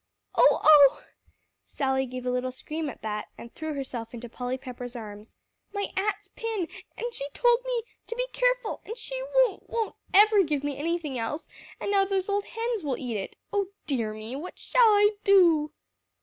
"Oh 0.33 0.61
oh!" 0.63 1.03
Sally 1.67 2.07
gave 2.07 2.25
a 2.25 2.31
little 2.31 2.51
scream 2.51 2.89
at 2.89 3.03
that, 3.03 3.27
and 3.37 3.53
threw 3.53 3.75
herself 3.75 4.15
into 4.15 4.27
Polly 4.27 4.57
Pepper's 4.57 4.95
arms. 4.95 5.35
"My 5.75 5.89
aunt's 5.95 6.27
pin 6.29 6.67
and 6.97 7.13
she 7.13 7.29
told 7.35 7.59
me 7.67 7.83
to 8.07 8.15
be 8.15 8.25
careful, 8.33 8.81
and 8.83 8.97
she 8.97 9.21
won't 9.35 9.69
won't 9.69 9.93
ever 10.11 10.41
give 10.41 10.63
me 10.63 10.75
anything 10.75 11.19
else, 11.19 11.47
and 11.79 11.91
now 11.91 12.03
those 12.03 12.29
old 12.29 12.45
hens 12.45 12.83
will 12.83 12.97
eat 12.97 13.15
it. 13.15 13.35
Oh 13.53 13.67
dear 13.85 14.11
me! 14.11 14.35
what 14.35 14.57
shall 14.57 14.89
I 14.89 15.11
do?" 15.23 15.71